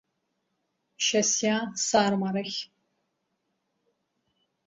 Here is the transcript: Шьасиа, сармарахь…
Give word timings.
Шьасиа, 1.05 1.57
сармарахь… 1.85 2.59